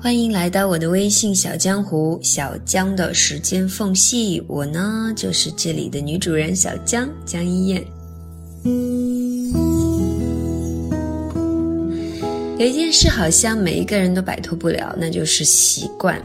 [0.00, 7.84] 欢迎来到我的微信小江湖，小江的时间缝隙，我呢就是这里的女主人小江江一燕。
[12.58, 16.22] 有一件事好像每一个人都摆脱不了，那就是习惯。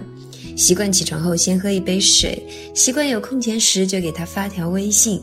[0.55, 2.41] 习惯起床后先喝一杯水，
[2.75, 5.19] 习惯有空闲时就给他发条微信，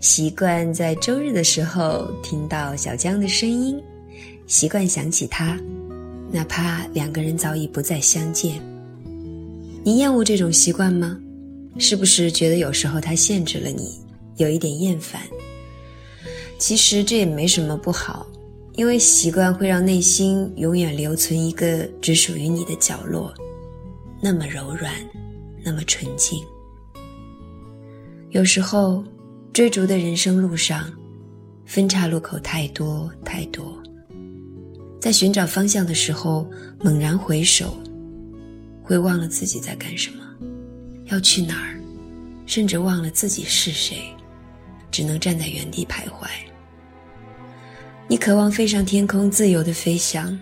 [0.00, 3.80] 习惯在周日的时候听到小江的声音，
[4.48, 5.56] 习惯想起他。
[6.32, 8.58] 哪怕两个人早已不再相见，
[9.84, 11.18] 你厌恶这种习惯吗？
[11.78, 14.00] 是不是觉得有时候它限制了你，
[14.38, 15.20] 有一点厌烦？
[16.58, 18.26] 其实这也没什么不好，
[18.76, 23.34] 因为习惯会让内心永远留存一个只属于你的角落，
[24.18, 24.94] 那么柔软，
[25.62, 26.42] 那么纯净。
[28.30, 29.04] 有时候，
[29.52, 30.90] 追逐的人生路上，
[31.66, 33.76] 分岔路口太多太多。
[35.02, 36.48] 在寻找方向的时候，
[36.78, 37.76] 猛然回首，
[38.84, 40.22] 会忘了自己在干什么，
[41.06, 41.74] 要去哪儿，
[42.46, 44.14] 甚至忘了自己是谁，
[44.92, 46.28] 只能站在原地徘徊。
[48.06, 50.38] 你渴望飞上天空，自由的飞翔，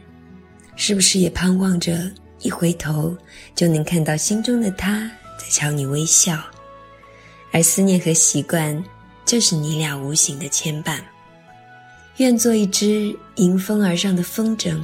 [0.77, 1.99] 是不是也盼望着
[2.41, 3.17] 一回头
[3.55, 6.39] 就能看到心中的他在朝你微笑？
[7.51, 8.85] 而思念和习惯，
[9.25, 10.99] 就是你俩无形的牵绊。
[12.21, 14.79] 愿做一只迎风而上的风筝，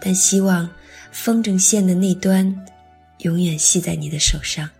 [0.00, 0.70] 但希望
[1.10, 2.64] 风筝线的那端
[3.18, 4.70] 永远系在你的手上。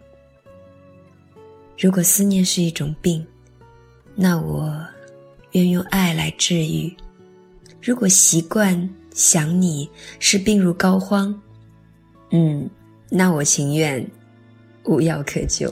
[1.77, 3.27] 如果思念是一种病，
[4.15, 4.81] 那我
[5.51, 6.95] 愿用爱来治愈；
[7.83, 11.35] 如果习惯想你是病入膏肓，
[12.31, 12.71] 嗯，
[13.11, 14.09] 那我情愿
[14.85, 15.69] 无药可救。